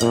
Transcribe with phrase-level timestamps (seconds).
[0.00, 0.06] こ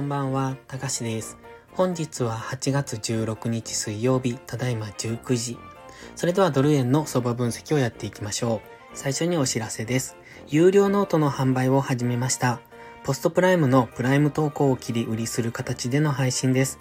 [0.00, 1.36] んばんは、たかしです。
[1.72, 5.58] 本日は8月16日水曜日、ただいま19時。
[6.14, 8.68] それではドル円の相場分析をやっていきましょう。
[8.94, 10.16] 最初にお知らせです。
[10.46, 12.60] 有料ノートの販売を始めました。
[13.02, 16.78] ポストプライムのプライム投稿を切り売りする形での配信です。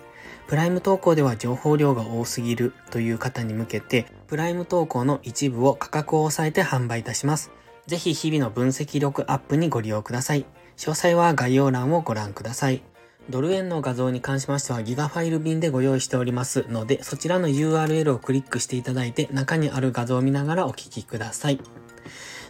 [0.48, 7.52] プライム投稿では情報量が多すぎるという方に向けて、プライム投稿の一部を価格を抑えて販売いたします。
[7.88, 10.46] ぜひ日々の分析力アップにご利用ください。
[10.78, 12.82] 詳細は概要欄をご覧ください。
[13.30, 21.60] ドル円の画像に関しましてはギガファイル便でご用意しておりますので、そちらの URL をクリックしていただいて中にある画像を見ながらお聴きください。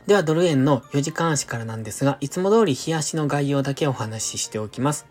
[0.08, 5.08] ではドル円の4時間足からなんですが、いつも通り日足の概要だけお話ししておきます。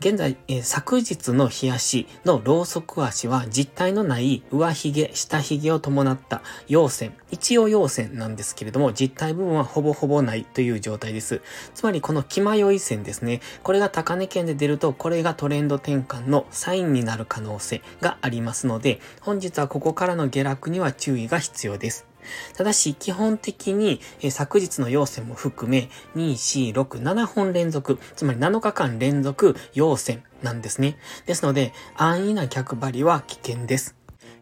[0.00, 7.12] 現在、えー、昨日の日足のローソク足は実体のない上髭、下髭を伴った陽線。
[7.30, 11.42] 一応陽線なんですけれども、実体部分はほぼほぼないという状態です。
[11.74, 13.42] つまりこの気迷い線ですね。
[13.62, 22.07] これが高値圏で出ると、これがトレンド転換のサインになる可能性がありますので、本日はここからの下落には注意が必要です。
[22.56, 30.98] ただし、基本的に、え昨日の要線も含め、2、4、6、7本連続、つまり7日間連続要線なんですね。
[31.26, 33.97] ですので、安易な逆張りは危険です。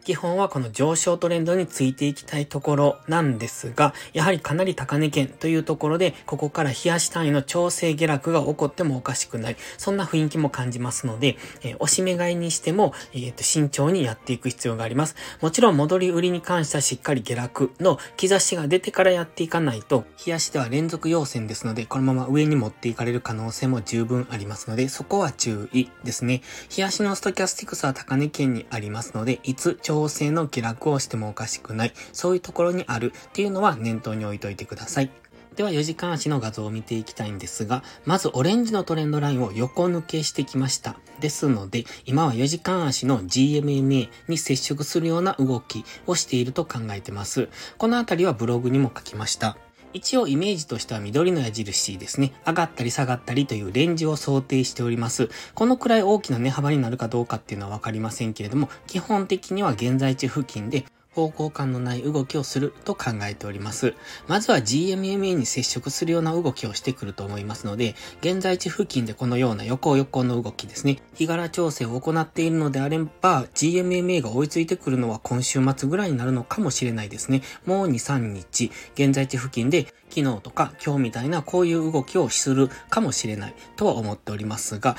[0.06, 9.56] 基本はこの上昇トレンドについていきたいところなんですが、やはりかなり高値圏というところで、ここから冷やし単位の調整下落が起こってもおかしくない。
[9.78, 15.16] そんな雰囲気も感じますので、えー、押し目買いにしても、えー、と慎重にやっていく必要があります。
[15.40, 26.42] もちろん戻り売りに関してはしっかり下落の兆しが出てからやっていかないと、冷やしでは連続要線ですので、このまま上に持っていかれる可能性も十分ありますので、そこは注意ですね。
[26.76, 35.10] 冷やしのストキャスティクスは高値圏にありますので、いつ調調整の下落をしてもおかしくない、そういうところにあるっていうのは念頭に置いといてください。
[35.56, 40.96] では4時間足の画像を見ていきたいんですが、まずオレンジのトレンドラインを横抜けしてきました。
[41.18, 47.48] ですので、今は4時間足の GMMA に接触するような動きをしていると考えてます。
[47.78, 49.56] このあたりはブログにも書きました。
[49.96, 52.34] 一応イメージとしては緑の矢印ですね。
[52.46, 55.30] 上がったり下がったりというレンジを想定しております。
[55.54, 60.84] このくらい大きな値幅になるかどうかっていうのはわかりませんけれども、基本的には現在地付近で
[61.16, 63.94] 方向感のない動きをすると考えております。
[64.28, 77.40] まずは GMMA に接触するような動きをしてくると思いますので、現在地付近でこのような横横の動きですね、日柄調整を行っているのであれば、GMMA が追いついてくるのは今週末ぐらいになるのかもしれないですね。
[77.64, 84.96] もう2、3日、現在地付近で昨日とか今日みたいなこういう動きをするかもしれないとは思っておりますが、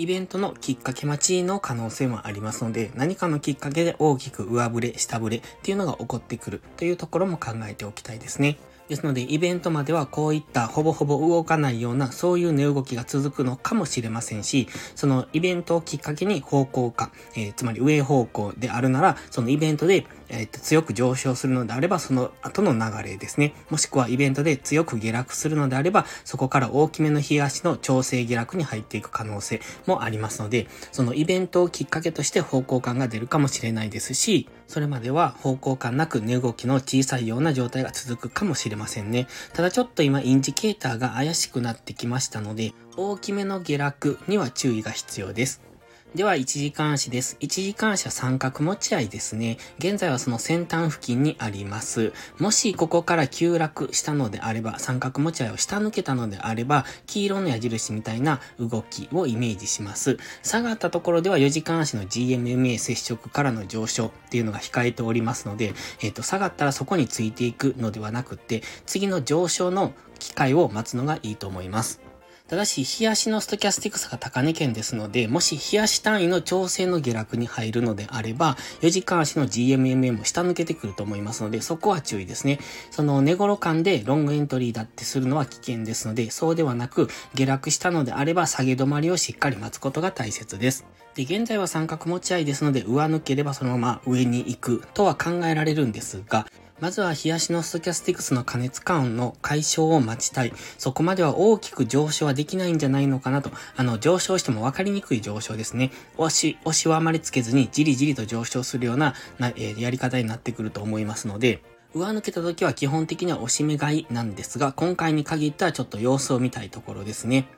[0.00, 8.56] イベントのきっかけ待ちの可能性もありますので、何かのきっかけで大きく上振れ、下振れっていうのが起こってくるというところも考えておきたいですね。
[8.88, 23.54] ですので、イベントまではこういったほぼほぼ動かないような、そういう値動きが続くのかもしれませんし、そのイベントをきっかけに方向化、えー、つまり上方向であるなら、そのイベントでえー、と強く上昇するのであれば、その後の流れですね。
[23.68, 39.26] もしくはイベントで強く下落するのであれば、そこから大きめの冷足の調整下落に入っていく可能性もありますので、そのイベントをきっかけとして方向感が出るかもしれないですし、それまでは方向感なく値動きの小さいような状態が続くかもしれませんね。
[39.52, 45.69] ただちょっと今インジケーターが怪しくなってきましたので、大きめの下落には注意が必要です。
[46.12, 47.36] では、一時監視です。
[47.38, 49.58] 一時監視は三角持ち合いですね。
[49.78, 52.12] 現在はその先端付近にあります。
[52.40, 60.18] もしここから急落したのであれば、三角持ち合いを下抜けたのであれば、黄色の矢印みたいな動きをイメージします。
[60.42, 72.09] 下がったところでは4時間足の GMMA 接触からの上昇っていうのが控えておりますので、えっ、ー、と、下がったらそこについていくのではなくて、次の上昇の機会を待つのがいいと思います。
[72.50, 82.58] ただし、日足のストキャスティクスが高値圏ですので、もし日足単位の調整の下落に入るのであれば、4時間足の GMMA も下抜けてくると思いますので、そこは注意ですね。
[82.90, 90.84] その寝頃感でロングエントリーだってするのは危険ですので、そうではなく、下落したのであれば下げ止まりをしっかり待つことが大切です。
[91.14, 96.48] で、現在は三角持ち合いですので、上抜ければそのまま上に行くとは考えられるんですが、
[96.80, 100.52] まずは冷やしのストキャスティクスの加熱感の解消を待ちたい。
[100.78, 103.50] そこまでは大きく上昇はできないんじゃないのかなと。
[103.76, 105.90] あの、上昇しても分かりにくい上昇ですね。
[106.16, 117.48] 押し、押しはあまりつけずにじりじりと上昇するようなな、えー、やり方になってくると思いますので、上抜けた時は基本的には押し目買いなんですが、今回に限ってはちょっと様子を見たいところですね。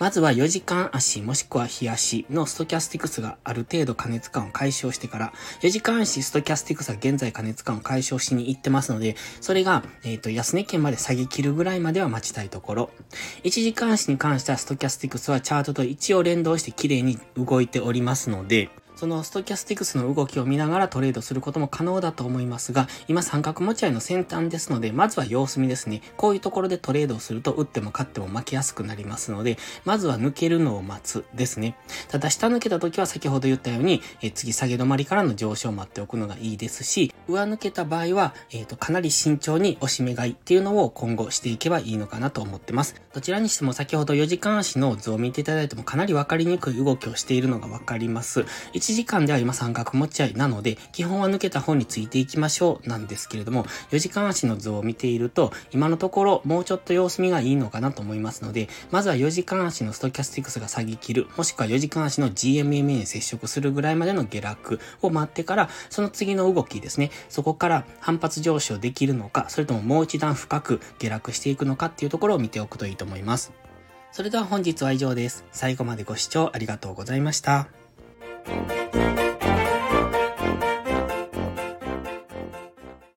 [0.00, 12.90] まずは4時間足もしくは日足のストキャスティクスがある程度過熱感を解消してから、4時間足ストキャスティクスは現在過熱感を解消しに行ってますので、それが、えっ、ー、と、安値圏まで下げ切るぐらいまでは待ちたいところ。
[13.44, 26.00] 1時間足に関してはストキャスティクスはチャートと一応連動して綺麗に動いておりますので、そのストキャスティクスの動きを見ながらトレードすることも可能だと思いますが、今三角持ち合いの先端ですので、まずは様子見ですね。
[26.16, 31.76] こういうところでトレードをすると、売っても買っても負けやすくなりますので、まずは抜けるのを待つですね。
[32.08, 42.94] ただ下抜けた時は先ほど言ったように、え次下げ止まりからの上昇を待っておくのがいいですし、上抜けた場合は、え、ー、と、かなり慎重に押し目買いっていうのを今後していけばいいのかなと思ってます。
[43.12, 48.46] どちらにしても先ほど4時間足の図を見ていただいてもかなりわかりにくい動きをしているのがわかります。
[48.86, 73.52] 1時間では今三角持ち合いなので、基本は抜けた方についていきましょうなんですけれども、4時間足の図を見ていると、今のところもうちょっと様子見がいいのかなと思いますので、まずは4時間足のストキャスティクスが下げ切る、もしくは4時間足の GMMA に接触するぐらいまでの下落を待ってから、その次の動きですね、そこから反発上昇できるのか、それとももう一段深く下落していくのかっていうところを見ておくといいと思います。
[74.12, 75.44] それでは本日は以上です。
[75.50, 77.66] 最後までご視聴ありがとうございました。